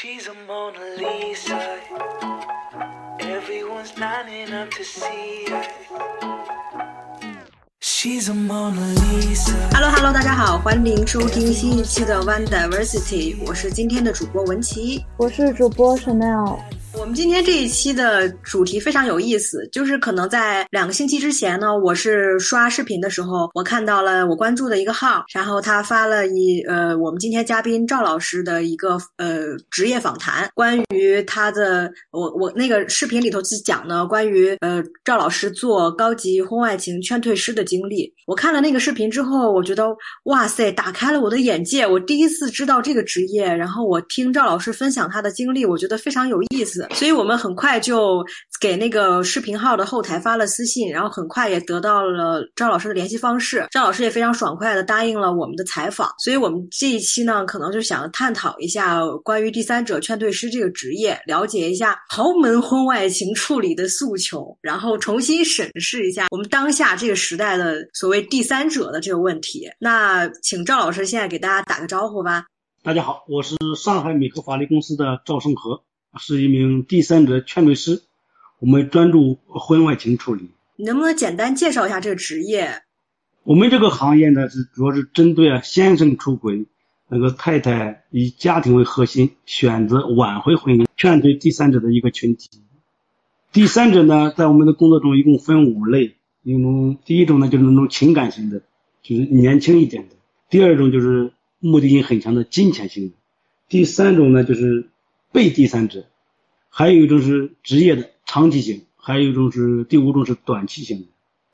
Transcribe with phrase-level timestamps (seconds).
[0.00, 1.58] She's a Mona Lisa.
[3.18, 5.64] Everyone's lining up to see her.
[7.80, 9.56] She's a Mona Lisa.
[9.72, 15.04] Hello Hello，大家好，欢迎收听新一期的 One Diversity，我是今天的主播文琪。
[15.16, 16.60] 我是主播 Chanel。
[16.94, 38.12] 我们今天这一期的主题非常有意思，就是可能在两个星期之前呢，我是刷视频的时候，我看到了我关注的一个号，然后他发了一呃我们今天嘉宾赵老师的一个呃职业访谈，关于他的我我那个视频里头是讲呢关于呃赵老师做高级婚外情劝退师的经历。
[38.26, 39.86] 我看了那个视频之后，我觉得
[40.24, 46.77] 哇塞，打开了我的眼界，我第一次知道这个职业，然后我听赵老师分享他的经历，我觉得非常有意思。
[46.90, 48.24] 所以我们很快就
[48.60, 53.66] 给那个视频号的后台发了私信，然后很快也得到了赵老师的联系方式。
[53.70, 56.12] 赵老师也非常爽快的答应了我们的采访。
[56.18, 69.68] 所以我们这一期呢，可能就想探讨一下关于第三者劝退师这个职业，了解一下豪门婚外情处理的诉求，然后重新审视一下我们当下这个时代的所谓第三者的这个问题。
[69.78, 72.44] 那请赵老师现在给大家打个招呼吧。
[72.82, 75.82] 大家好，我是上海美科法律公司的赵胜和。
[76.16, 78.02] 是一名第三者劝退师，
[78.58, 80.50] 我们专注婚外情处理。
[80.76, 82.82] 你能不能简单介绍一下这个职业？
[83.44, 86.66] 我们这个行业呢，是主要是针对啊先生出轨，
[87.08, 92.48] 那个太太以家庭为核心，选择挽回婚姻，劝退第三者的一个群体。
[93.52, 98.62] 第三者呢，在我们的工作中一共分五类，一种第一种呢就是那种情感型的，
[99.02, 100.14] 就是年轻一点的；
[100.48, 103.14] 第二种就是目的性很强的金钱型的；
[103.68, 104.88] 第三种呢就是。
[105.32, 106.04] 被第三者，
[106.68, 111.06] 还有一种是职业的长期型，还有一种是第五种是短期型的。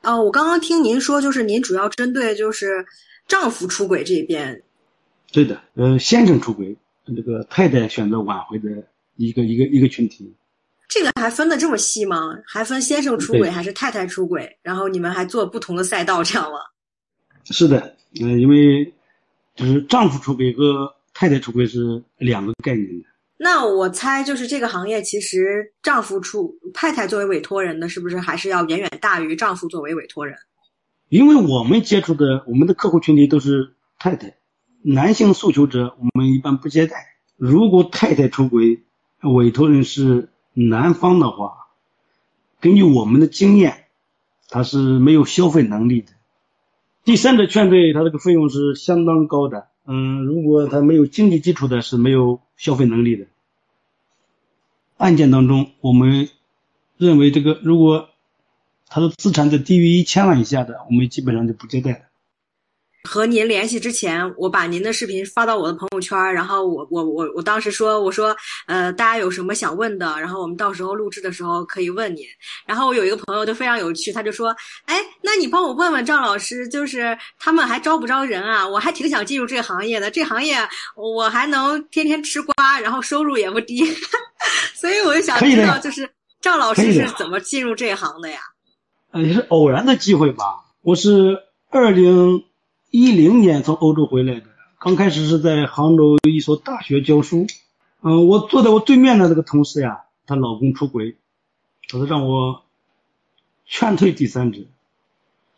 [0.09, 2.85] 哦，我刚刚听您说，就是您主要针对就是
[3.27, 4.61] 丈夫出轨这边。
[5.31, 8.69] 对的，呃，先生出轨，这个太太选择挽回的
[9.15, 10.33] 一个一个一个群体。
[10.87, 12.37] 这个还分的这么细吗？
[12.45, 14.57] 还分先生出轨还是太太出轨？
[14.61, 16.59] 然后你们还做不同的赛道，这样吗？
[17.45, 18.93] 是的，嗯，因为
[19.55, 23.05] 就是丈夫出轨和太太出轨是两个概念的。
[23.37, 30.37] 那我猜，就是这个行业，其实丈夫出太太作为委托人的，是不是还是要远远大于丈夫作为委托人？
[31.09, 34.35] 因为我们接触的我们的客户群体都是太太，
[34.81, 36.95] 男性诉求者我们一般不接待。
[37.35, 38.83] 如果太太出轨，
[39.21, 41.67] 委托人是男方的话，
[42.61, 43.85] 根据我们的经验，
[44.47, 46.13] 他是没有消费能力的。
[47.03, 49.67] 第三者劝退，他这个费用是相当高的。
[49.85, 53.27] 嗯，如果他没有经济基础的，是没有消费能力的。
[54.97, 56.29] 案件当中，我们
[56.97, 58.09] 认为这个如果
[58.87, 62.04] 他的资产在低于一千万以下的，我们基本上就不接待。
[63.05, 68.35] 和您联系之前，我把您的视频发到我的朋友圈，然后我我我我当时说，我说，
[68.65, 72.25] 呃，大家有什么想问的，然后我们到时候录制的时候可以问您。
[72.65, 74.55] 然后我有一个朋友就非常有趣，他就说，
[74.85, 78.67] 哎，那你帮我问问赵老师，就是他们还招不招人啊？
[78.67, 80.57] 我还挺想进入这个行业的，这行业
[80.95, 83.85] 我还能天天吃瓜，然后收入也不低，
[84.73, 86.09] 所以我就想知道，就是
[86.41, 88.39] 赵老师是怎么进入这一行的呀？
[89.11, 90.43] 呃，也是偶然的机会吧。
[90.81, 91.37] 我是
[91.69, 92.43] 二零。
[92.97, 94.45] 一零年从欧洲回来的，
[94.79, 97.45] 刚开始是在杭州一所大学教书。
[98.01, 101.17] 嗯，我坐在我对面的这个同事呀，她老公出轨，
[101.89, 102.63] 他说让我
[103.65, 104.61] 劝退第三者。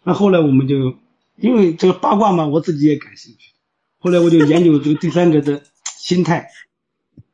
[0.02, 0.96] 那后来我们就
[1.36, 3.52] 因为这个八卦嘛，我自己也感兴趣。
[4.00, 6.50] 后来我就研究这个第三者的心态。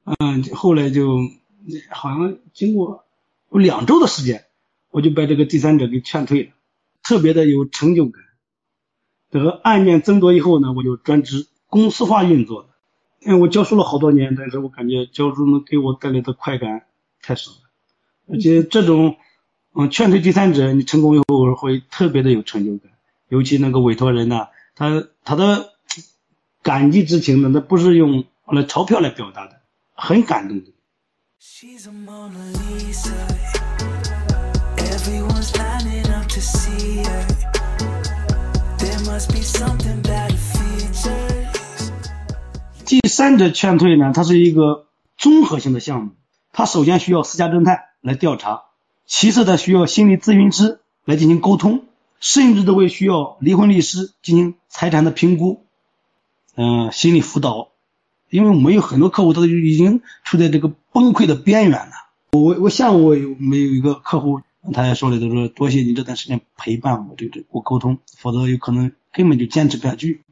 [0.03, 1.19] 嗯，后来就
[1.89, 3.05] 好像经过
[3.51, 4.43] 两周的时间，
[4.91, 6.49] 我就把这个第三者给劝退了，
[7.01, 8.21] 特别的有成就感。
[9.33, 12.69] 这个案件增多以后呢，我就专职公司化运作
[13.19, 16.83] 因为我教书了好多年，但是我感觉教书能给我带来的快感
[17.19, 17.57] 太少了。
[18.29, 19.17] 而且这种，
[19.73, 22.91] 嗯，劝退第三者，你成功以后会特别的有成就感。
[23.29, 25.71] 尤其那个委托人呢，他他的
[26.61, 29.61] 感激之情呢，那不是用来钞票来表达的，
[29.95, 30.71] 很感动的。
[42.85, 44.87] 第三者劝退呢，它是一个
[45.17, 46.13] 综合性的项目。
[46.51, 48.63] 它首先需要私家侦探来调查，
[49.05, 51.83] 其次它需要心理咨询师来进行沟通，
[52.19, 55.63] 甚至都会需要离婚律师进行财产的评估，
[56.55, 57.69] 嗯，心理辅导。
[58.31, 61.91] 因为我们有很多客户他都已经处在这个崩溃的边缘了。
[62.31, 64.41] 我我像我有没有一个客户，
[64.73, 68.91] 他也说了，他说多谢你这段时间陪伴我，对对，我沟通，否则有可能。
[69.13, 70.23] 根本就坚持不下去，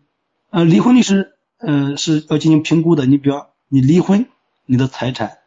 [0.50, 3.06] 呃，离婚律师，呃，是要进行评估的。
[3.06, 4.26] 你比方你离婚，
[4.66, 5.38] 你的财产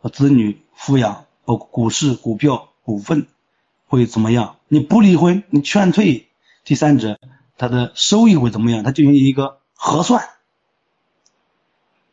[0.00, 3.26] 和子女抚养，包括股市、股票、股份
[3.86, 4.56] 会怎么样？
[4.68, 6.28] 你不离婚，你劝退
[6.64, 7.20] 第三者，
[7.58, 8.82] 他的收益会怎么样？
[8.82, 10.24] 他进行一个核算。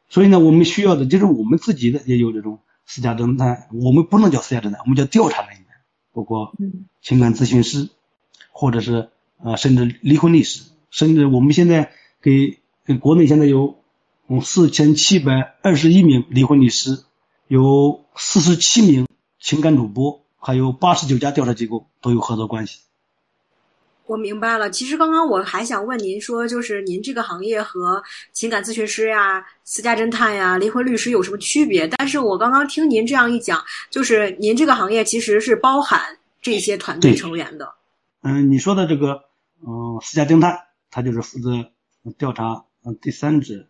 [0.10, 5.66] 所以呢，我们需要的就是我们自己的也有这种私家侦探，我们不能叫私家侦探，我们叫调查人员，
[6.12, 6.54] 包括
[7.02, 7.90] 情感咨询师，
[8.52, 9.10] 或者是
[9.44, 11.92] 啊，甚至离婚律师，甚至我们现在
[12.22, 13.80] 给给国内现在有
[14.28, 17.04] 嗯四千七百二十一名离婚律师，
[17.48, 19.08] 有四十七名
[19.40, 22.80] 情感主播，还有八十九家调查机构都有合作关系。
[24.06, 24.72] 我明白了。
[24.72, 28.02] 其实刚刚我还想问您说，就是您这个行业和
[28.34, 31.88] 情感咨询师呀、私家侦探呀、离婚律师有什么区别？
[31.88, 37.72] 但是我刚刚听您这样一讲，就是您这个行业其实是包含这些团队成员的。
[38.24, 39.26] 嗯，你说的这个，
[39.66, 40.60] 嗯，私家侦探，
[40.90, 41.72] 他就是负责
[42.18, 43.68] 调查嗯第三者，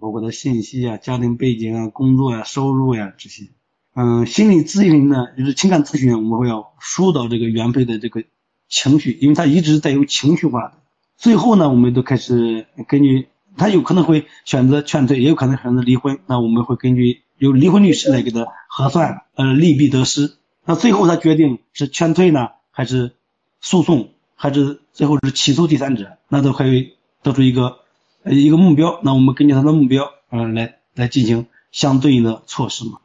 [0.00, 3.48] 包括他信息啊、家庭背景啊、工作呀、收入呀这些。
[3.94, 8.24] 嗯，心理咨询呢，就是情感咨询，我们会要疏导这个原配的这个
[8.68, 10.74] 情绪，因为他一直带有情绪化的。
[11.16, 20.36] 最后呢，我们都开始根据他有可能会选择劝退，也有可能选择离婚，那我们会根据由离婚律师来给他核算，呃，利弊得失。
[20.64, 23.14] 那最后他决定是劝退呢，还是
[23.60, 27.78] 诉讼，还是最后是起诉第三者，那都可以得出一个
[28.22, 29.00] 呃一个目标。
[29.02, 32.98] 那我们根据他的目标，嗯，来来进行相对应的措施嘛。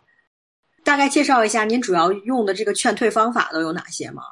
[0.83, 4.23] 大概介绍一下您主要用的这个劝退方法都有哪些吗？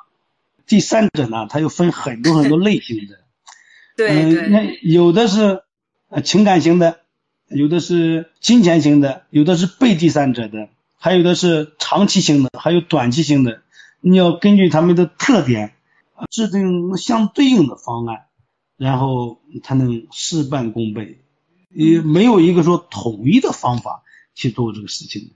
[0.65, 3.19] 第三者呢，它又分很多很多类型的，
[3.95, 5.61] 对那有的是
[6.09, 7.00] 呃情感型的，
[7.47, 13.61] 有的是金钱型的，有的是被第三者的，还有的是长期型的，还有短期型的。
[14.01, 15.76] 你要根据他们的特点，呃
[16.29, 18.25] 制定相对应的方案，
[18.77, 21.19] 然后才能事半功倍。
[21.69, 24.03] 也没有一个说统一的方法
[24.33, 25.31] 去做这个事情。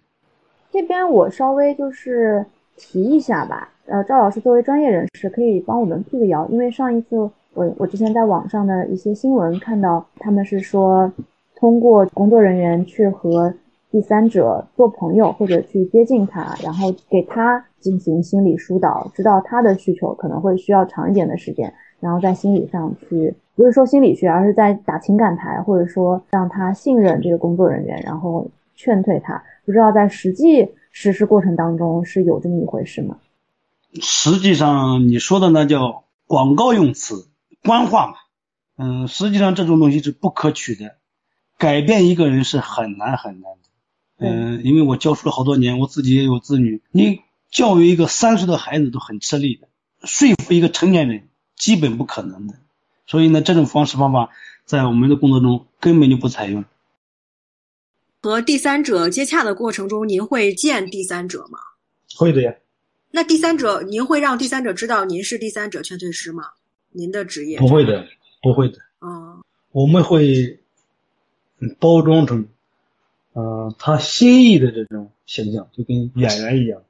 [0.72, 2.46] 这边我稍微就是
[2.78, 7.18] 提一下吧，呃，赵老师作为专业人士，可以帮我们辟个谣，因为上一次
[7.54, 11.12] 我我之前在网上的一些新闻看到，他们是说
[11.56, 13.54] 通过工作人员去和
[13.92, 29.44] 第三者做朋友，或者去接近他，然后给他进行心理疏导，知道他的需求可能会需要长一点的时间，然后在心理上去，不是说心理学，而是在打情感牌，或者说让他信任这个工作人员，然后劝退他。
[29.66, 33.18] 不知道在实际实施过程当中是有这么一回事吗？
[34.02, 37.28] 实际上你说的那叫广告用词，
[37.64, 38.14] 官话嘛。
[38.78, 40.96] 嗯，实际上这种东西是不可取的，
[41.58, 43.70] 改变一个人是很难很难的。
[44.18, 47.22] 嗯，因为我教书了好多年，我自己也有子女，你
[47.52, 49.68] 教育一个三岁的孩子都很吃力的，
[50.08, 52.56] 说服一个成年人基本不可能的。
[53.06, 54.30] 所以呢，这种方式方法
[54.66, 56.64] 在我们的工作中根本就不采用。
[58.22, 61.60] 和第三者接洽的过程中，您会见第三者吗？
[62.16, 62.56] 会的呀。
[63.10, 66.44] 那第三者，您会让第三者知道您是第三者劝退师吗？
[66.92, 68.08] 您的职业不会的，
[68.42, 68.78] 不会的。
[69.02, 70.60] 嗯，我们会
[71.60, 72.48] 嗯包装成，
[73.34, 76.82] 呃，他心意的这种形象，就跟演员一样。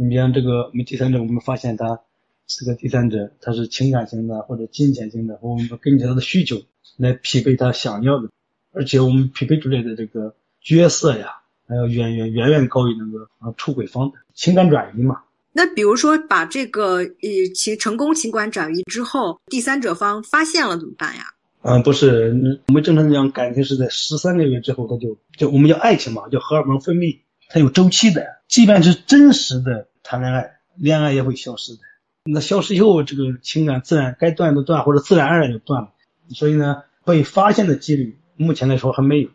[0.00, 2.00] 你比方这个我们第三者，我们发现他
[2.46, 6.56] 这个第三者他是情感型的或者金钱型的，我们根据他的需求
[6.96, 8.30] 来匹配他想要的，
[8.72, 15.20] 而且我们匹配出来的这个角色呀，还要远远远远高于那个啊出轨方的情感转移嘛。
[15.52, 21.24] 那比如说把这个呃情成功情感转移之后，第三者方发现了怎么办呀？
[21.60, 27.18] 嗯，不是，嗯我们正常讲感情是在十三个月之后，他就就我们叫爱情嘛，叫荷尔蒙分泌，
[27.50, 28.24] 它有周期的。
[28.48, 31.80] 即便是真实的谈恋爱，恋爱也会消失的。
[32.24, 35.90] 那消失以后，这个情感自然该断的断，或者自然而然就断了。
[36.28, 39.28] 所以呢，被发现的几率目前来说还没有。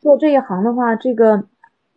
[0.00, 1.44] 做这一行的话，这个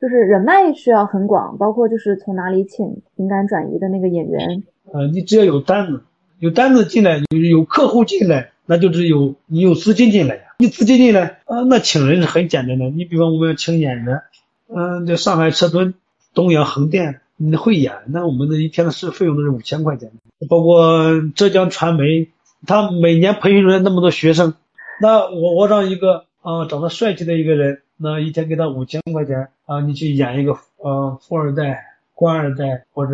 [0.01, 6.03] 就是人脉需要很广，包括就是从哪里请情感转移的那个演员，呃，你只要有单子，
[6.39, 10.41] 有单子进来，有有客户进来，那就是有你有资金进来呀。
[10.57, 12.89] 你资金进来，啊、那请人是很简单的。
[12.89, 14.21] 你比方我们要请演员，
[14.67, 15.93] 嗯、这上海车墩、
[16.33, 20.12] 东阳横店，你会演，那我们的一天的是费用都是五千块钱。
[20.48, 22.29] 包括浙江传媒，
[22.67, 24.53] 他每年培训出来那么多学生，
[25.01, 31.83] 那我我让一个啊、长得帅气的一个人，那一天给他五千块钱啊、你去演一个呃富二代、
[32.13, 33.12] 官二代，或者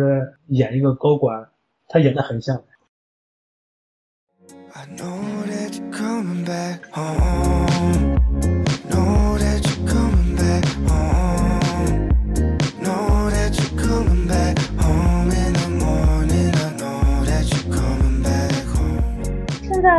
[0.48, 1.48] 演一个高管，
[1.88, 2.62] 他演的很像。
[4.74, 7.67] I know that you're coming back home.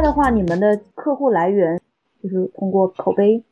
[0.09, 1.79] 的话，你们的客户来源
[2.23, 3.43] 就是通过口碑，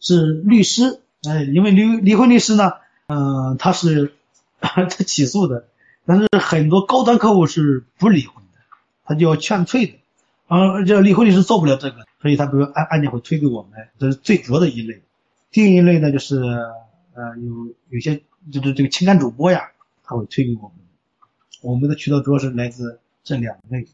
[0.00, 2.72] 是律师哎，因为离离婚律师呢，
[3.06, 4.12] 嗯、他是
[4.58, 5.68] 他起诉的，
[6.04, 8.58] 但是很多高端客户是不离婚的，
[9.04, 9.92] 他就要劝退的，
[10.48, 15.00] 而这离婚律师做不了这个，所以他比如案案件会推给我们，这是最主要的一类。
[15.52, 18.20] 第一类呢，就是呃有有些
[18.50, 19.70] 就是这个情感主播呀，
[20.02, 20.72] 他会推给我们。
[21.62, 23.86] 我们的渠道主要是来自这两类，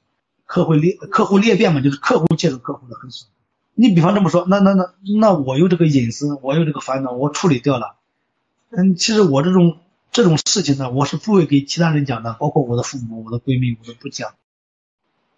[0.51, 3.25] 客户裂客户裂变嘛，就是客户介绍客户的很少。
[3.75, 7.95] 你比方这么说，那那那那我有这个隐私，我有这个烦恼，我处理掉了。
[8.71, 9.79] 嗯，其实我这种
[10.11, 14.35] 这种事情呢，我是不会给其他人讲的，包括我的父母、我的闺蜜，我都不讲。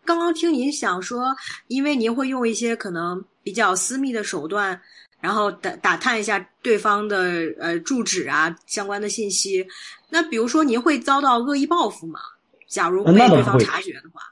[0.07, 4.81] 刚刚听您想说，因为您会用一些可能比较私密的手段，
[5.21, 9.67] 然后打打探一下对方的呃住址啊相关的信息。
[10.09, 12.19] 那比如说，您会遭到恶意报复吗？
[12.67, 14.23] 假如被对方察觉的话，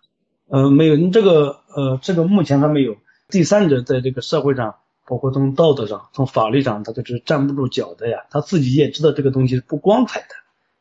[0.50, 2.96] 呃，没有，你这个呃，这个目前还没有。
[3.28, 4.74] 第三者在这个社会上，
[5.06, 8.24] 包括从道德上、从法律上，他都是站不住脚的呀。
[8.30, 10.26] 他自己也知道这个东西是不光彩的。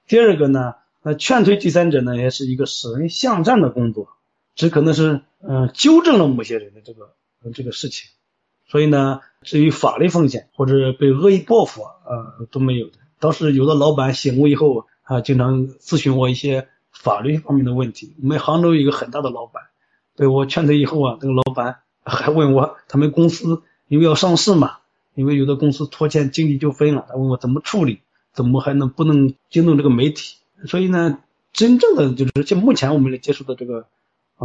[0.08, 0.74] 第二个呢，
[1.04, 4.08] 那，劝退第三者呢，也是一个使人向善的工作，
[4.56, 7.14] 只可能是嗯、呃纠正了某些人的这个、
[7.54, 8.10] 这个事情。
[8.68, 12.94] 所以呢，至于法律风险或者被恶意报复，呃，都没有的。
[13.20, 16.68] 倒是有的老板醒悟以后啊，经常咨询我一些
[17.00, 18.14] 法律方面的问题。
[18.22, 19.64] 我们杭州有一个很大的老板，
[20.18, 24.80] 被我劝退以后啊，这个老板还问我，他们公司因为要上市嘛，
[25.16, 28.02] 因为有的公司拖欠经济纠纷了，他问我怎么处理，
[28.34, 30.36] 怎么还能不能惊动这个媒体？
[30.66, 31.20] 所以呢，
[31.54, 33.88] 真正的就是就目前我们接触的这个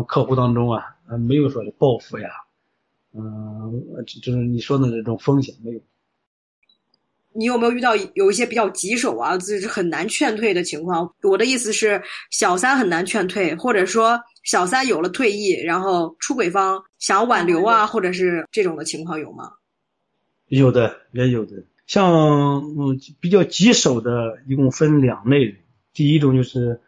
[0.07, 2.29] 客户当中啊，没有说的报复呀，
[3.13, 5.81] 嗯、就就是你说的这种风险没有。
[7.35, 11.15] 你有没有遇到有一些比较棘手啊，就是很难劝退的情况？
[11.23, 19.53] 我的意思是，小三很难劝退，或者说小三有了退役，然后出轨方想挽留啊，或者是这种的情况有吗？
[20.47, 21.65] 有的，也有的。
[21.87, 25.57] 像嗯比较棘手的，一共分两类人。
[25.93, 26.81] 第一种就是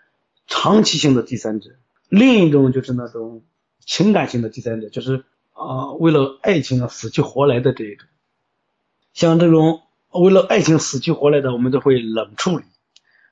[0.47, 1.71] 长期性的第三者，
[2.09, 3.43] 另一种就是那种
[3.85, 8.07] 情感性的第三者，就是啊、为了爱情啊死去活来的这一种。
[9.13, 12.65] 像这种为了爱情死去活来的，我们都会冷处理。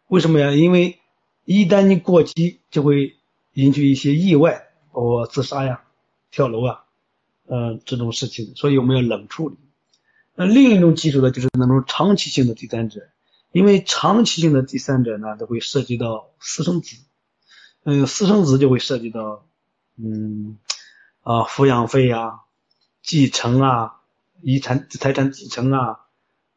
[0.09, 0.53] 为什么呀？
[0.53, 0.99] 因为
[1.45, 3.17] 一旦你过激，就会
[3.53, 5.83] 引起一些意外，包括自杀呀、
[6.31, 6.85] 跳楼啊，
[7.47, 9.57] 呃这种事情，所以我们要冷处理。
[10.35, 13.01] 那另一种棘手的就是那种长期性的第三者，
[13.53, 16.97] 因为长期性的第三者呢，都会涉及到私生子，
[17.85, 19.47] 嗯，私生子就会涉及到，
[19.97, 20.59] 嗯，
[21.23, 22.41] 啊，抚养费啊、
[23.03, 24.01] 继承啊、
[24.43, 26.01] 遗产财产继承啊，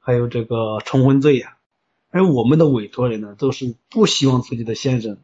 [0.07, 1.57] 还有这个重婚罪呀、
[2.11, 5.17] 而我们的委托人呢，都是不希望自己的先生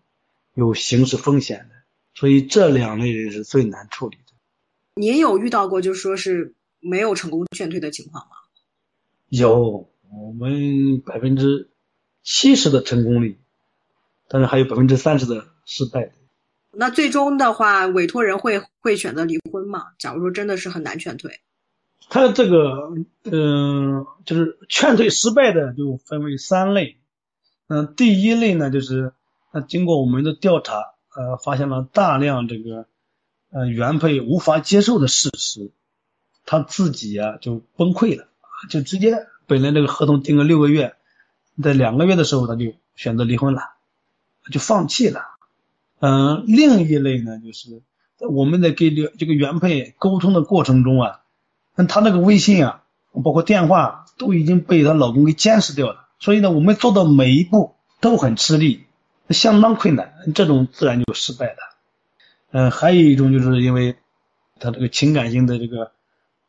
[0.55, 1.75] 有刑事风险的，
[2.13, 4.33] 所以这两类人是最难处理的。
[4.95, 8.31] 您有遇到过就说是没有成功劝退的情况吗？
[9.29, 11.69] 有，我们百分之
[12.21, 13.39] 七十的成功率，
[14.27, 16.11] 但是还有百分之三十的失败的。
[16.71, 19.93] 那最终的话，委托人会会选择离婚吗？
[19.97, 21.39] 假如说真的是很难劝退，
[22.09, 22.93] 他这个，
[23.23, 26.97] 嗯、就是劝退失败的就分为三类。
[27.67, 29.13] 嗯、第一类呢，就是
[29.51, 32.85] 那经过我们的调查，呃，发现了大量这个
[33.51, 35.71] 呃原配无法接受的事实，
[36.45, 38.27] 他自己呀、就崩溃了，
[38.69, 40.95] 就直接本来这个合同定个六个月，
[41.63, 43.61] 在两个月的时候他就选择离婚了，
[44.51, 45.21] 就放弃了。
[45.99, 47.81] 嗯、另一类呢，就是
[48.19, 51.22] 我们在跟这这个原配沟通的过程中啊，
[51.75, 52.83] 那她那个微信啊，
[53.23, 58.85] 包括电话都已经被她老公给监视掉了，所以呢，我们做的每一步都很吃力，
[59.29, 61.57] 相当困难，这种自然就失败了。
[62.51, 63.95] 嗯、还有一种就是因为
[64.59, 65.91] 他这个情感性的这个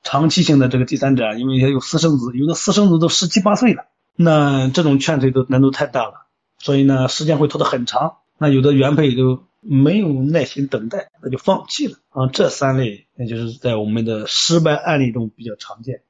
[0.02, 6.26] 长期性的这个第三者，因为也有私生子，有的私生子都十七八岁了，那这种劝退都难度太大了，
[6.58, 8.16] 所以呢，时间会拖得很长。
[8.36, 12.26] 那有的原配都没有耐心等待，那就放弃了啊。
[12.32, 16.02] 这三类，那就是在我们的失败案例中比较常见。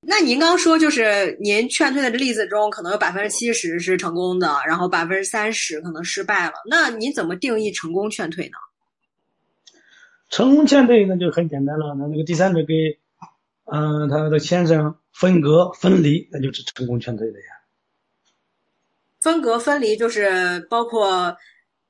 [0.00, 6.52] 那您刚说就是您劝退的例子中，可能有百分之七十是成功的，然后百分之三十可能失败了。
[6.70, 8.56] 那您怎么定义成功劝退呢？
[10.30, 12.98] 成功劝退那就很简单了，那那个第三者给，
[13.64, 17.46] 嗯、他的先生分隔分离，那就是成功劝退的呀。
[19.18, 21.36] 分隔分离就是包括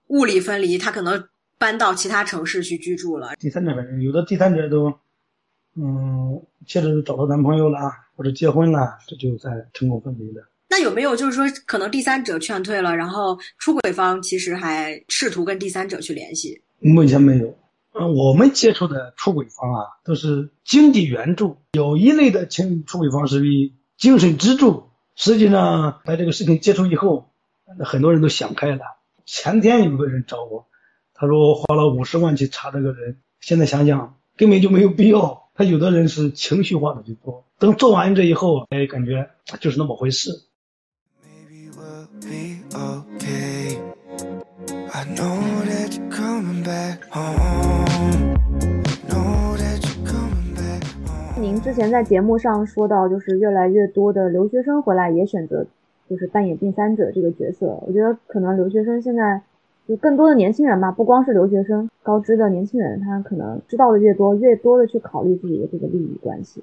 [0.06, 3.34] 物理分离，他可能搬到其他城市去居住了。
[3.38, 4.92] 第三者反正有的第三者都，
[5.76, 7.78] 嗯，接着找到男朋友了
[8.16, 10.48] 或者结婚了，这就算成功分离了。
[10.70, 16.62] 那有没有就是说，可能第三者劝退了，然后出轨方其实还试图跟第三者去联系？
[16.78, 17.56] 目前没有。
[17.94, 24.90] 嗯，我们接触的出轨方啊，都是经济援助，有一类的情出轨方是以精神支柱。
[25.16, 27.32] 实际上，在这个事情接触以后，
[27.84, 28.82] 很多人都想开了。
[29.24, 30.68] 前天有个人找我，
[31.20, 35.48] 他说我花了五十万去查这个人，现在想想根本就没有必要。
[35.52, 40.30] 他有的人是情绪化的去做，等做完这以后，哎，感觉就是那么回事。
[41.24, 43.78] Maybe we'll be okay.
[44.92, 48.36] I know that you're coming back home.
[49.08, 51.40] Know that you're coming back home.
[51.40, 55.66] 您之前在节目上说到，就是越来越多的留学生回来也选择
[56.08, 57.66] 就是扮演第三者这个角色。
[57.84, 59.42] 我觉得可能留学生现在
[59.88, 66.62] 就更多的年轻人吧，不光是留学生，高知的年轻人，他可能知道的越多，越多的去考虑自己的这个利益关系。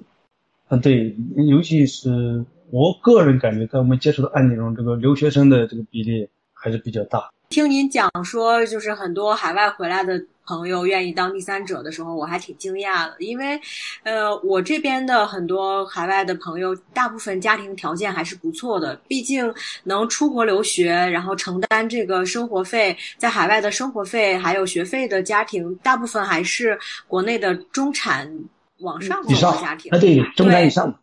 [0.68, 7.28] 嗯，对，尤其是我个人感觉，在我们接触的案例中，这个留学生的这个比例还是比较大。
[7.48, 13.60] 听您讲说，就是很多海外回来的朋友愿意当第三者的时候，我还挺惊讶的，因为，
[14.04, 19.52] 呃，我这边的很多海外的朋友，大部分家庭条件还是不错的，毕竟
[19.84, 28.30] 能出国留学，然后承担这个生活费，在海外的生活费还有学费的家庭，大部分还是国内的中产
[28.78, 29.90] 往上的家庭。
[29.92, 30.90] 啊，对，中产以上。
[30.90, 30.98] 的，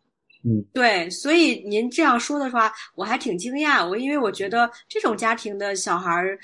[0.45, 3.87] 嗯，对，所以您这样说的话，我还挺惊讶。
[3.87, 6.37] 我因为我觉得这种家庭的小孩儿，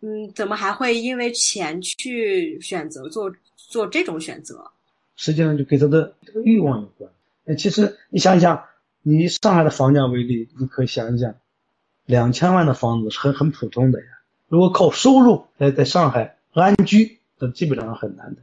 [0.00, 4.70] 嗯，怎么还会因为钱去选择做做这种选择？
[5.16, 7.08] 实际上就跟他的这个欲望有关。
[7.44, 8.64] 呃，其实你想一想，
[9.02, 11.36] 你以上海的房价为例，你可以想一想，
[12.06, 14.06] 两千万的房子是很很普通的呀。
[14.48, 18.40] 如果靠收入在在上海安居，那基本上很难的。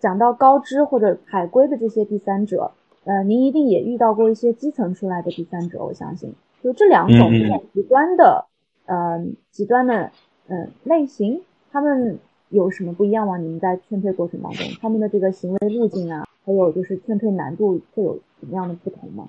[0.00, 2.72] 讲到高知或者海归的这些第三者，
[3.04, 7.30] 呃，您一定也遇到过一些基层出来的第三者，我相信，就这两种
[7.74, 8.46] 极端的，
[8.86, 10.12] 呃，极端的，
[10.46, 11.42] 呃、类型，
[11.72, 12.18] 他们
[12.48, 13.38] 有什么不一样吗？
[13.38, 19.28] 你们在劝退过程当中，他们的这个行为路径啊，还有就是劝退难度会有什么样的不同吗？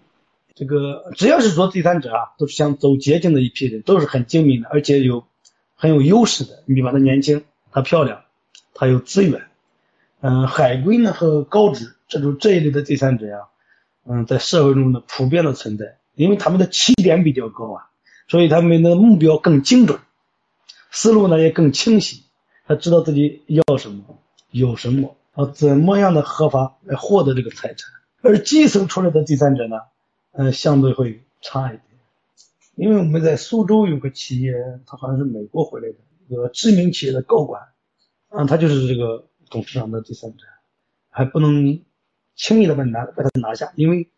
[0.56, 5.24] 这个只要是做第三者啊，都是想走捷径的一批人，都是很精明的，而且有
[5.74, 6.62] 很有优势的。
[6.68, 8.22] 你比方她年轻，她漂亮，
[8.76, 9.42] 她有资源。
[10.22, 13.48] 嗯，海归呢和高职这种这一类的第三者呀、
[14.06, 17.90] 嗯，在社会中的普遍的存在，因为他们的起点比较高啊，
[18.28, 20.00] 所以他们的目标更精准，
[20.92, 22.24] 思路呢也更清晰，
[22.68, 24.20] 他知道自己要什么，
[24.52, 27.90] 有什么，啊，怎么样的合法来获得这个财产。
[28.22, 29.78] 而基层出来的第三者呢，
[30.32, 31.82] 呃，相对会差一点，
[32.76, 34.54] 因为我们在苏州有个企业，
[34.86, 35.96] 他好像是美国回来的
[36.28, 37.64] 一个知名企业的高管，
[38.30, 40.46] 啊，他就是这个董事长的第三者，
[41.10, 41.82] 还不能
[42.36, 44.10] 轻易的把拿把它拿下，因为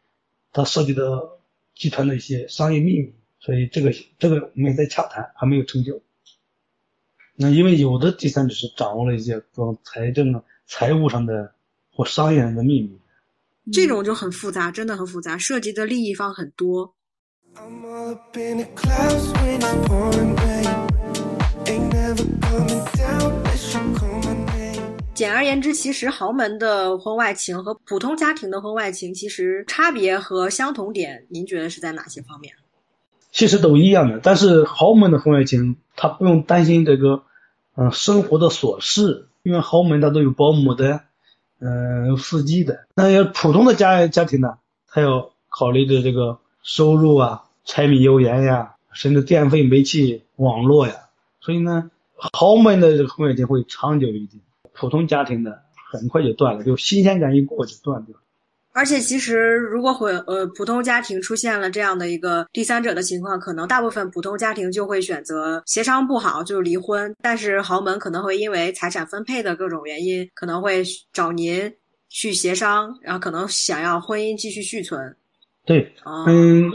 [0.52, 1.38] 它涉及到
[1.76, 6.02] 集团的一些商业秘密，所以这个这个我们也在洽谈，还没有成就。
[7.36, 11.54] 那因为有的第三者是掌握了一些比方财政啊、财务上的
[11.92, 12.98] 或商业上的秘密，
[13.74, 16.96] 这种就很复杂，真的很复杂，涉及的利益方很多。
[25.16, 32.54] 简而言之，其实豪门的婚外情和普通家庭的婚外情，其实差别和相同点，您觉得是在哪些方面？
[33.32, 37.24] 其实都一样的，但是豪门的婚外情，他不用担心这个，
[37.78, 41.00] 嗯、生活的琐事，因为豪门他都有保姆的，
[41.60, 42.86] 嗯、司机的。
[42.94, 44.58] 那要普通的家家庭呢，
[44.90, 50.94] 他要考虑的这个收入啊、柴米油盐呀，甚至电费、煤气、网络呀，
[51.40, 54.42] 所以呢，豪门的这个婚外情会长久一点，
[54.76, 55.62] 普通家庭的
[55.92, 58.22] 很快就断了，就新鲜感一过就断掉了。
[58.74, 70.84] 而且，其实如果会呃普通家庭出现了这样的一个第三者的情况，可能大部分普通家庭就会选择协商不好就离婚，但是豪门可能会因为财产分配的各种原因，可能会
[71.14, 71.74] 找您
[72.10, 75.16] 去协商，然后可能想要婚姻继续续存。
[75.64, 76.70] 对，啊、嗯，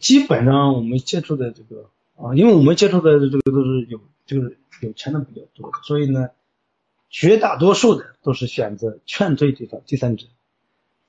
[0.00, 1.82] 基本上我们接触的这个
[2.14, 6.28] 啊，因为我们接触的这个都是有就是有钱的比较多，所以呢，
[7.10, 10.26] 绝大多数的都是选择劝退这方第三者，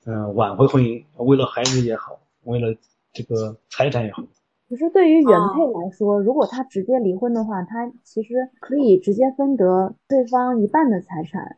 [0.04, 2.74] 嗯、挽回婚姻，为了孩子也好，为了
[3.12, 4.24] 这个财产也好。
[4.68, 11.56] 可是对于原配来说，如果他直接离婚的话，他其实可以直接分得对方一半的财产。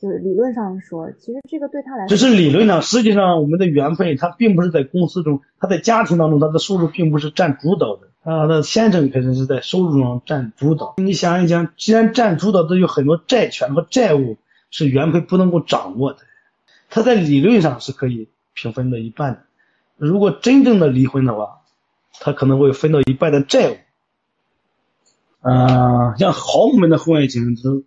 [0.00, 10.96] 就是理论上说，其实这个对他来说，只是理论上，实际上我们的原配他并不是在公司中，他在家庭当中他的收入并不是占主导的，啊，那先生肯定是在收入上占主导。
[10.98, 14.36] 你想一想，既然占主导都有很多债权和债务
[14.70, 16.18] 是原配不能够掌握的，
[16.90, 19.44] 他在理论上是可以平分的一半的。
[19.96, 21.62] 如果真正的离婚的话，
[22.20, 23.76] 他可能会分到一半的债务。
[25.40, 27.82] 嗯、像豪门的婚外情都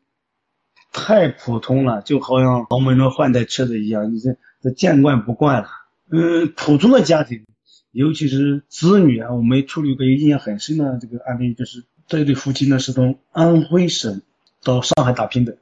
[0.92, 5.70] 太普通了，就好像豪门中换代车子一样，你这这见惯不惯了。
[6.10, 7.46] 嗯，普通的家庭，
[7.92, 14.22] 尤其是子女啊，我们处理过一个印象很深的这个案例，就是这一对夫妻呢是从安徽省
[14.64, 15.58] 到上海打拼的，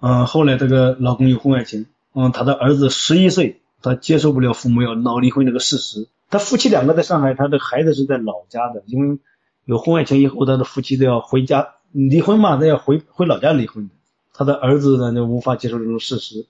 [0.00, 9.18] 嗯，后来这个老公有婚外情，嗯，他的儿子十一岁，他接受不了父母要闹离婚这个事实，他夫妻两个在上海，他的孩子是在老家的，因为
[9.64, 13.94] 有婚外情以后，他的夫妻都要回家离婚嘛，都要回回老家离婚的，
[14.32, 16.46] 他的儿子呢就无法接受这种事实，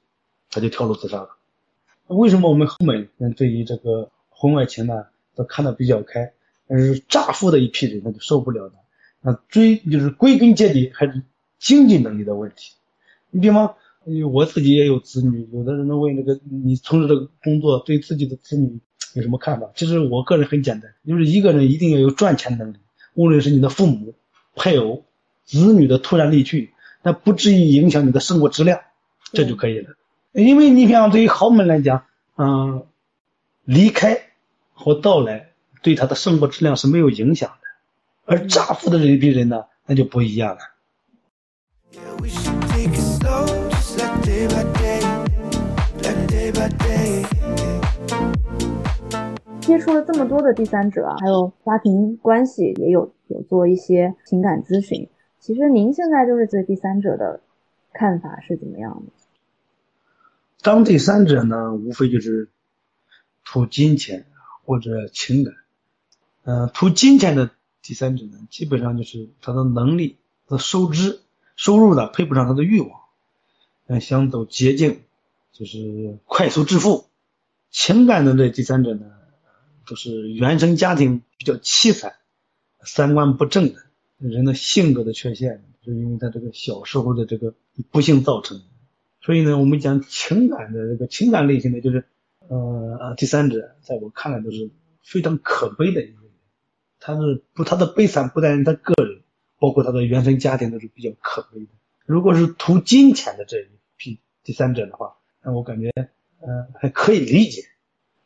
[0.51, 1.31] 他就跳楼自杀了。
[2.07, 6.33] 为什么我们后面对于这个婚外情呢都看得比较开，
[6.68, 8.72] 但是诈富的一批人那就受不了了，
[9.20, 11.22] 那追就是归根结底还是
[11.59, 12.74] 经济能力的问题。
[13.31, 13.74] 你比方
[14.33, 18.79] 我自己也有子女，有的人问这个你从事这个工作对自己的子女
[19.14, 19.70] 有什么看法？
[19.74, 22.77] 其实我个人很简单，就是一个人一定要有赚钱能力，
[23.14, 24.14] 无论是你的父母、
[24.55, 25.05] 配偶、
[25.44, 26.72] 子女的突然离去，
[27.03, 28.81] 那不至于影响你的生活质量，
[29.33, 29.96] 这就可以了。
[30.33, 32.05] 因为你像对于豪门来讲，
[32.37, 32.87] 嗯，
[33.64, 34.28] 离开
[34.81, 35.51] 或到来
[35.83, 37.67] 对他的生活质量是没有影响的，
[38.27, 40.61] 而乍富的这一批人呢，那就不一样了。
[49.61, 55.09] 接触了这么多的第三者啊，还有家庭关系，也有有做一些情感咨询。
[55.41, 57.41] 其实您现在就是对第三者的
[57.93, 59.12] 看法是怎么样的？
[60.62, 62.49] 当第三者呢，无非就是
[63.45, 64.25] 图金钱
[64.69, 65.55] 或者情感。
[66.45, 67.51] 嗯、图金钱的
[67.81, 71.21] 第三者呢，基本上就是他的能力和收支
[71.57, 72.91] 收入呢配不上他的欲望，
[73.87, 75.01] 嗯，想走捷径，
[75.53, 77.07] 就是快速致富。
[77.71, 79.07] 情感的这第三者呢，
[79.87, 82.17] 都是原生家庭比较凄惨，
[82.83, 83.81] 三观不正的
[84.19, 87.55] 人的性格的缺陷，是因为他这个小时候的这个
[87.91, 88.61] 不幸造成。
[89.23, 92.05] 所以呢，我们讲情感的这个情感类型的，就是
[92.49, 94.71] 呃第三者，在我看来都是
[95.03, 96.31] 非常可悲的一个人。
[97.01, 99.23] 他是不他的悲惨不单是他个人，
[99.59, 101.69] 包括他的原生家庭都是比较可悲的。
[102.07, 105.91] 如果是图金钱的这一批第三者的话，那我感觉
[106.41, 107.63] 呃还可以理解。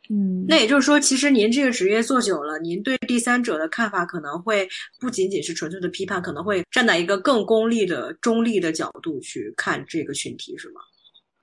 [0.09, 4.67] 嗯，那也就是说，其实您这个职业做久了，您对第三者的看法可能会
[4.99, 10.81] 不仅仅是纯粹的批判，可能会站在一个更功利的、中立的角度去看这个群体，是吗？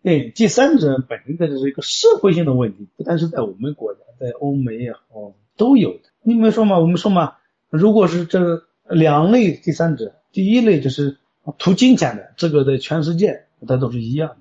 [0.03, 6.01] 对，第三者本身它就是一个社会性的问题，不单是在我们国家，在欧美也好都有的。
[6.23, 7.35] 你们说嘛，我们说嘛，
[7.69, 11.19] 如果是这两类第三者，第一类就是
[11.59, 14.37] 图金钱的，这个在全世界它都是一样的。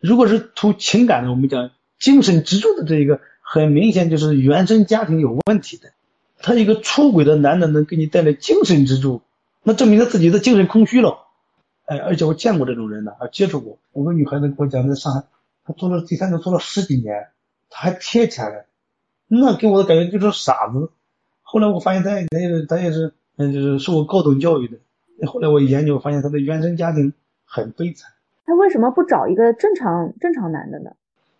[0.00, 5.90] 如果是图情感的，我们讲精神支柱的这一个，很明显就是原生家庭有问题的。
[6.38, 9.22] 他一个出轨的男的能给你带来精神支柱，
[9.62, 11.18] 那证明他自己的精神空虚了。
[11.92, 13.78] 哎，而且我见过这种人的，还，接触过。
[13.92, 15.24] 有个女孩子跟我讲，在上海，
[15.66, 17.28] 她做了第三者做了十几年，
[17.68, 18.64] 她还贴钱了，
[19.28, 20.90] 那给我的感觉就是傻子。
[21.42, 24.78] 后来我发现她也她也是她也是嗯，就是受过高等教育的。
[25.26, 27.12] 后来我一研究，发现她的原生家庭
[27.44, 28.10] 很悲惨。
[28.46, 30.92] 她为什么不找一个正常正常男的呢？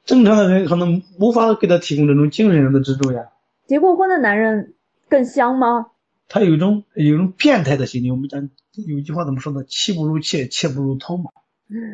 [0.05, 3.31] 正常的人可能无法给她提供这种精神上的支柱呀。
[3.67, 4.75] 结过婚的男人
[5.09, 5.87] 更香吗？
[6.29, 8.11] 他有一种有一种变态的心理。
[8.11, 9.65] 我们讲有一句话怎么说呢？
[9.65, 11.31] 妻不如妾，妾不如偷嘛。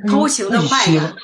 [0.09, 1.15] 偷情的快感他喜欢。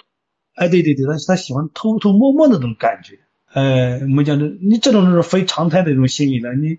[0.54, 3.18] 哎，对对对，他他喜欢偷偷摸摸的那种感觉。
[3.52, 6.54] 呃，我们讲这你这种是非常态的一种心理了。
[6.54, 6.78] 你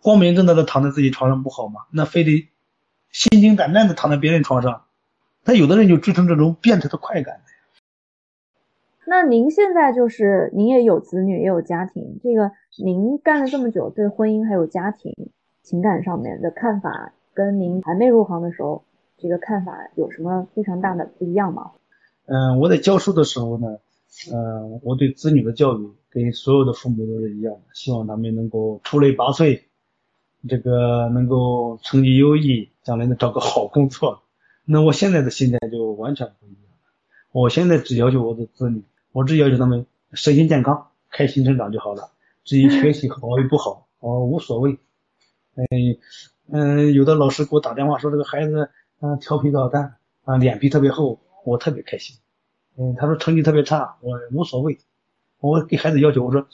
[0.00, 1.82] 光明正大的躺在自己床上不好吗？
[1.90, 2.48] 那非得
[3.10, 4.84] 心惊胆战的躺在别人床上。
[5.44, 7.40] 那有的人就追求这种变态的快感。
[9.06, 15.12] 那您现在就是您也有子女也有家庭，这个您干了这么久，对婚姻还有家庭
[15.62, 18.84] 情感上面的看法，跟您还没入行的时候
[19.18, 21.72] 这个看法有什么非常大的不一样吗？
[22.26, 23.78] 嗯、我在教书的时候呢，
[24.32, 29.60] 嗯、我对子女的教育跟所有的父母都是一样的，希望他们能够出类拔萃，
[30.48, 34.22] 这个能够成绩优异，将来能找个好工作。
[34.64, 36.90] 那我现在的心态就完全不一样了，
[37.32, 42.10] 我现在只要求我的子女，我只要求他们身心健康、开心成长就好了。
[42.44, 44.78] 至于学习好与不好，我无所谓。
[45.56, 45.66] 嗯
[46.50, 52.16] 嗯，有的老师给我打电话说这个孩子嗯、调皮捣蛋啊、脸皮特别厚，我特别开心。
[52.76, 54.78] 嗯，他说成绩特别差，我无所谓。
[55.40, 56.46] 我给孩子要求我说，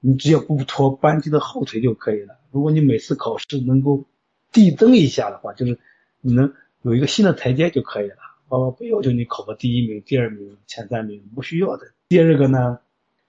[0.00, 2.36] 你只要不拖班级的后腿就可以了。
[2.50, 4.04] 如果你每次考试能够
[4.52, 5.78] 递增一下的话，就是
[6.20, 8.16] 你能有一个新的台阶就可以了。
[8.48, 11.86] 我不要求你考个第一名、第二名、前三名，不需要的。
[12.08, 12.78] 第二个呢，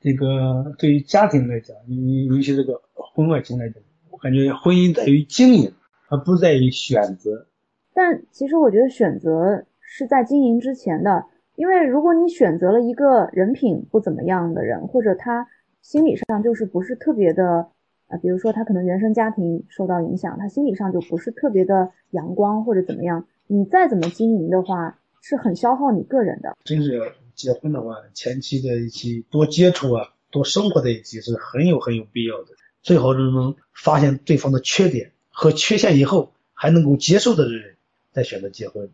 [0.01, 5.73] 这个对于家庭来讲，你尤其这个婚外情来讲，我感觉婚姻在于经营，
[6.09, 7.47] 而不在于选择。
[7.93, 15.47] 但其实我觉得选择是在经营之前的，因为如果你选择了一个人品不怎么样的人，或者他
[15.81, 17.67] 心理上就是不是特别的，
[18.07, 26.57] 啊，比如说他可能原生家庭受到影响，他心理上就不是特别的阳光或者怎么样，你再怎么经营的话，是很消耗你个人的。
[26.65, 32.49] 真是要结婚的话，前期的一起多接触啊，多生活在一起是很有很有必要的。
[32.81, 37.75] 最好是能发现对方的缺点和缺陷以后还能够接受的人，
[38.13, 38.89] 再选择结婚，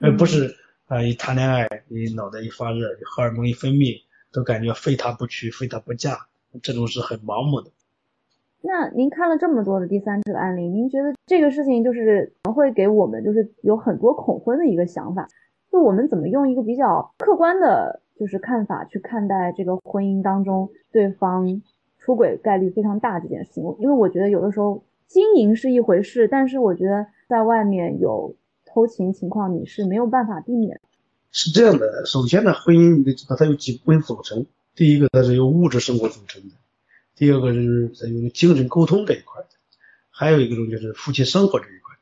[0.00, 4.00] 而不是啊一谈恋爱，你脑袋一发热，荷尔蒙一分泌，
[4.32, 6.26] 都感觉非他不娶，非他不嫁，
[6.62, 7.70] 这种是很盲目的。
[8.62, 15.28] 那您看了这么多的第三者案例，您觉得这个事情就是会给我们就是有很多恐婚的一个想法，
[15.70, 21.60] 就我们怎么用一个比较客观的，就是看法去看待这个婚姻当中对方。
[22.00, 30.80] 出轨概率非常大这件事情，因为我觉得有的时候经营是一回事，但是我觉得在外面有偷情情况你是没有办法避免。
[31.30, 36.56] 是这样的，首先呢，婚姻你得知道它有几部分组成，第一个它是由物质生活组成的，
[37.16, 39.48] 第二个是它有精神沟通这一块的，
[40.10, 41.96] 还有一个种就是夫妻生活这一块。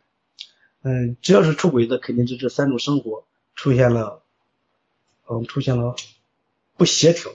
[0.82, 4.22] 嗯，只要是出轨的，肯定是这三种生活出现了，
[5.28, 5.96] 嗯，出现了
[6.76, 7.32] 不协调，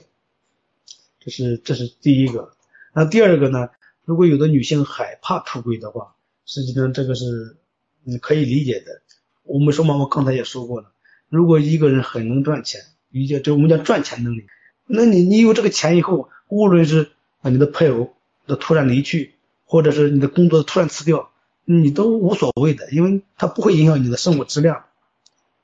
[1.20, 2.52] 这是这是第一个。
[2.92, 3.70] 那第二个呢？
[4.08, 6.14] 如果有的女性害怕出轨的话，
[6.46, 7.58] 实际上这个是
[8.04, 9.02] 你可以理解的。
[9.42, 10.92] 我们说嘛，我刚才也说过了，
[11.28, 14.46] 如果一个人很能赚钱，理解这我们叫赚钱能力，
[14.86, 17.10] 那你你有这个钱以后，无论是
[17.42, 18.14] 啊你的配偶
[18.46, 19.34] 的突然离去，
[19.66, 21.28] 或者是你的工作突然辞掉，
[21.66, 24.86] 你都无所谓的，因为它不会影响你的生活质量。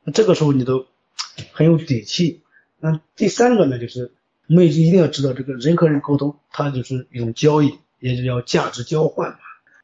[0.02, 0.84] 那这个时候你都
[1.52, 2.42] 很有底气。
[2.78, 4.12] 那第三个呢，就是。
[4.46, 9.38] 我们一定要知道，这个人和人沟通，它就是一种交易，也就叫价值交换嘛。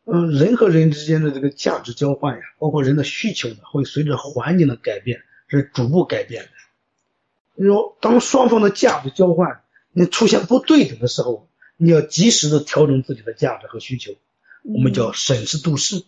[0.05, 6.51] 嗯，人和人之间的这个价值交换呀，包括人的需求呢，会随着环境的改变是逐步改变的。
[7.55, 14.13] 你说，当双方的价值交换你出现不对等的时候，你要及时的调整自己的价值和需求，
[14.65, 16.03] 我们叫审时度势。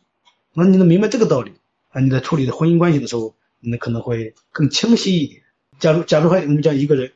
[0.52, 1.52] 那你能明白这个道理
[1.92, 2.02] 啊？
[2.02, 5.40] 你在处理的婚姻关系的时候，你可能会更清晰一点。
[5.78, 7.12] 假如，假如还我们讲一个人。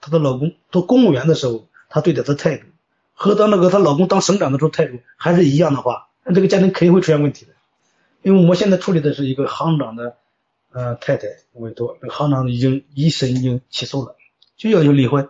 [0.00, 2.64] 她的老公做公务员的时候，她对待的态度
[3.22, 7.52] 和当那个她老公当省长的时候态度还是一样的话，那这个家庭肯定会出现问题的。
[8.22, 10.16] 因为我们现在处理的是一个行长的
[10.72, 14.16] 呃太太委托，那个行长已经一审已经起诉了，
[14.56, 15.28] 就要求离婚。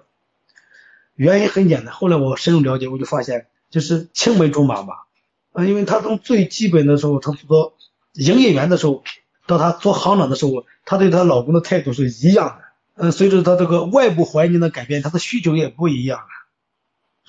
[1.17, 5.07] 原因很简单，后来我深入了解，我就发现就是青梅竹马吧，
[5.53, 7.75] 啊，因为她从最基本的时候，她做
[8.13, 9.03] 营业员的时候，
[9.49, 12.65] 到她做行长的时候，她对她老公的态度是一样的。
[12.95, 16.27] 嗯，随着他这个外部环境的改变，他的需求也不一样了，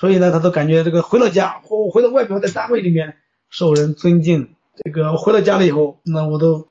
[0.02, 3.18] 所以呢，他都感觉这个回到家或回到外表，在单位里面
[3.52, 6.70] 受人尊敬，这个回到家了以后，那我都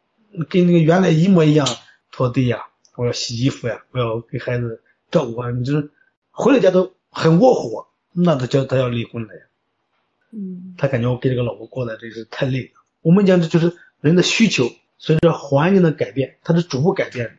[0.49, 1.65] 跟那个原来一模一样，
[2.11, 2.67] 拖地呀，
[2.97, 5.91] 我要洗衣服呀，我要给孩子照顾啊，你就是
[6.33, 9.43] 回了家都很窝火，那他叫他要离婚了呀。
[10.33, 12.83] 嗯，他感觉我跟这个老婆过的真是太累了。
[13.01, 17.33] 我们讲这就是人的需求随着环境的改变，它是逐步改变的。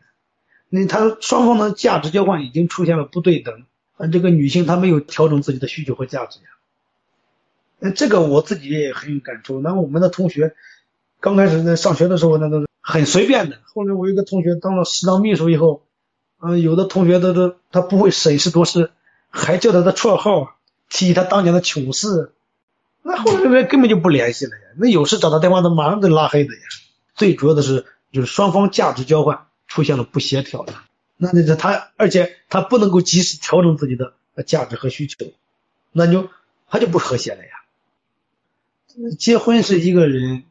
[0.69, 3.65] 那他双方的价值交换已经出现了不对等，
[4.07, 6.45] 这个女性她没有调整自己的需求和价值呀。
[7.79, 9.59] 那这个我自己也很有感触。
[9.61, 10.55] 那我们的同学
[11.19, 13.59] 刚开始在上学的时候，那都是很随便的。
[13.63, 15.83] 后来我一个同学当了食堂秘书以后，
[16.39, 18.91] 嗯，有的同学他都他不会审时度势，
[19.29, 20.55] 还叫他的绰号，
[20.89, 22.31] 提起他当年的糗事。
[23.01, 24.63] 那后来人根本就不联系了呀。
[24.77, 26.61] 那有事找他电话，他马上就拉黑的呀。
[27.15, 29.47] 最主要的是就是双方价值交换。
[29.67, 30.73] 出现了不协调的，
[31.23, 35.31] 那那他，而且他不能够及时调整自己的价值和需求，
[35.91, 36.31] 那就
[36.67, 37.51] 他就不和谐了呀。
[39.19, 40.45] 结婚是一个人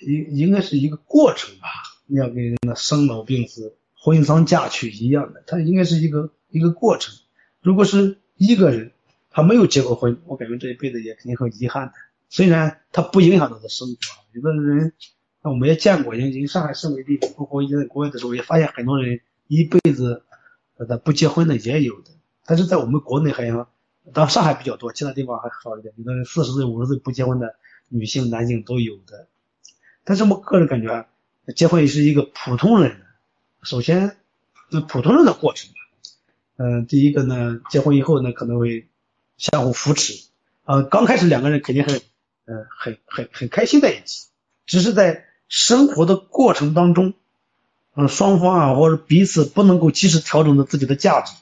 [0.00, 1.68] 应应该是一个过程吧，
[2.06, 7.14] 你要跟那生老病死、婚丧嫁娶一样的，它应该是一个一个过程。
[7.60, 8.90] 如果是一个人
[9.30, 11.92] 他没有结过婚，我感觉这一辈子也肯定很遗憾的。
[12.28, 13.94] 虽然他不影响他的生活，
[14.32, 14.92] 有的人。
[15.44, 19.20] 那我们也见过，以上海市为例，包括在国外的时候，也发现很多人
[19.54, 20.24] 一辈子
[20.88, 22.10] 他不结婚的也有的。
[22.46, 23.68] 但是在我们国内好像，
[24.14, 25.92] 当上海比较多，其他地方还好一点。
[25.98, 27.54] 有的人四十岁、五十岁不结婚的
[27.88, 29.28] 女性、男性都有的。
[30.04, 31.06] 但是我个人感觉，
[31.54, 32.96] 结婚也是一个普通人，
[33.62, 34.16] 首先，
[34.88, 35.70] 普通人的过程。
[36.56, 38.88] 嗯，第一个呢，结婚以后呢，可能会
[39.36, 40.28] 相互扶持。
[40.64, 42.00] 呃，刚开始两个人肯定很，
[42.46, 44.28] 嗯，很很很开心在一起，
[44.64, 45.26] 只是在。
[45.54, 47.12] 生活的过程当中，
[47.94, 51.34] 嗯，双方啊或者彼此不能够及时调整的自己的价值，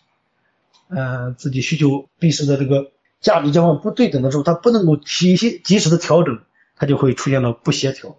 [0.89, 6.41] 呃，自己需求彼此的这个价值交换不对等的时候，他不能够体系及时的调整，
[6.77, 8.17] 他就会出现了不协调，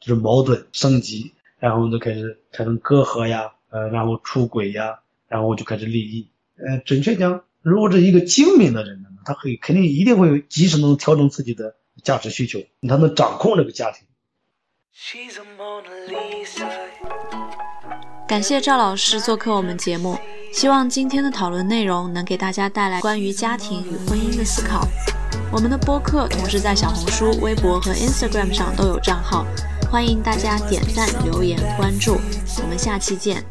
[0.00, 6.28] 就是矛盾升级，然后就开始产生隔阂呀，呃，然后出轨呀，然后就开始利益。
[6.56, 14.06] 呃，准确讲，如果是一个精明的人呢，他会肯定一定会及时能调整自己的价值需求，他能掌控这个家庭。
[14.96, 17.43] She's a Mona Lisa.
[18.26, 20.18] 感谢赵老师做客我们节目，
[20.50, 24.88] 希望今天的讨论内容能给大家带来关于家庭与婚姻的思考。
[25.52, 29.44] 我们的播客同时在小红书、微博和 Instagram 上都有账号，
[29.90, 32.18] 欢迎大家点赞、留言、关注。
[32.62, 33.44] 我们下期见。